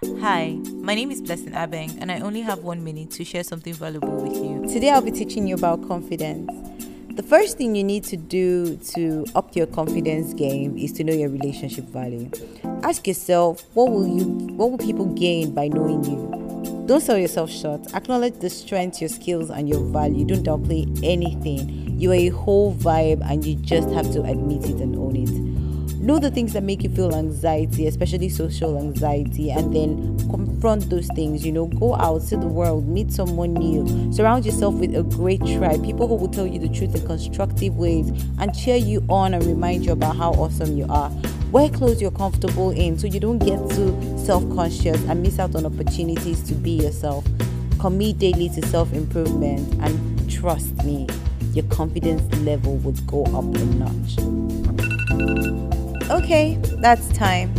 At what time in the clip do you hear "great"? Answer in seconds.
35.02-35.40